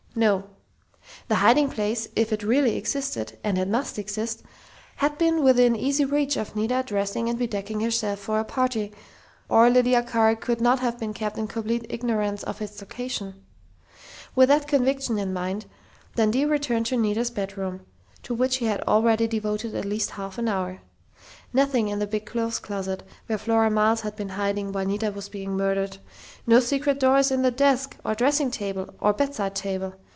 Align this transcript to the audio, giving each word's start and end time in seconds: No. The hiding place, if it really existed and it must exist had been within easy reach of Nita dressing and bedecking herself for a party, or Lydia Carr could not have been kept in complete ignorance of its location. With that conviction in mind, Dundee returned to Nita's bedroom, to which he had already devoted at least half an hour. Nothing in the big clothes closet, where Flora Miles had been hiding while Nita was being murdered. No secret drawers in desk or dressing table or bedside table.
No. 0.13 0.43
The 1.29 1.35
hiding 1.35 1.69
place, 1.69 2.09
if 2.17 2.33
it 2.33 2.43
really 2.43 2.75
existed 2.75 3.39
and 3.45 3.57
it 3.57 3.69
must 3.69 3.97
exist 3.97 4.43
had 4.97 5.17
been 5.17 5.41
within 5.41 5.73
easy 5.73 6.03
reach 6.03 6.35
of 6.35 6.53
Nita 6.53 6.83
dressing 6.85 7.29
and 7.29 7.39
bedecking 7.39 7.79
herself 7.81 8.19
for 8.19 8.37
a 8.37 8.43
party, 8.43 8.91
or 9.47 9.69
Lydia 9.69 10.03
Carr 10.03 10.35
could 10.35 10.59
not 10.59 10.81
have 10.81 10.99
been 10.99 11.13
kept 11.13 11.37
in 11.37 11.47
complete 11.47 11.85
ignorance 11.89 12.43
of 12.43 12.61
its 12.61 12.81
location. 12.81 13.35
With 14.35 14.49
that 14.49 14.67
conviction 14.67 15.17
in 15.17 15.31
mind, 15.31 15.65
Dundee 16.17 16.43
returned 16.43 16.87
to 16.87 16.97
Nita's 16.97 17.31
bedroom, 17.31 17.85
to 18.23 18.33
which 18.33 18.57
he 18.57 18.65
had 18.65 18.81
already 18.81 19.27
devoted 19.29 19.73
at 19.75 19.85
least 19.85 20.09
half 20.11 20.37
an 20.37 20.49
hour. 20.49 20.81
Nothing 21.53 21.89
in 21.89 21.99
the 21.99 22.07
big 22.07 22.25
clothes 22.25 22.59
closet, 22.59 23.03
where 23.27 23.37
Flora 23.37 23.69
Miles 23.69 24.01
had 24.01 24.15
been 24.15 24.29
hiding 24.29 24.71
while 24.71 24.85
Nita 24.85 25.11
was 25.11 25.27
being 25.27 25.51
murdered. 25.55 25.97
No 26.47 26.59
secret 26.61 26.97
drawers 26.99 27.29
in 27.29 27.41
desk 27.41 27.97
or 28.05 28.15
dressing 28.15 28.49
table 28.51 28.89
or 29.01 29.11
bedside 29.11 29.53
table. 29.53 29.95